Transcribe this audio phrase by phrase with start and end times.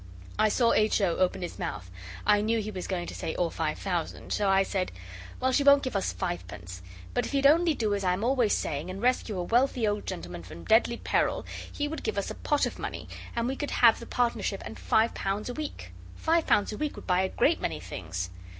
[0.39, 0.99] I saw H.
[0.99, 1.17] O.
[1.17, 1.91] open his mouth,
[2.25, 4.91] and I knew he was going to say, 'Or five thousand,' so I said
[5.39, 6.81] 'Well, she won't give us fivepence,
[7.13, 10.07] but if you'd only do as I am always saying, and rescue a wealthy old
[10.07, 13.69] gentleman from deadly peril he would give us a pot of money, and we could
[13.69, 15.91] have the partnership and five pounds a week.
[16.15, 18.31] Five pounds a week would buy a great many things.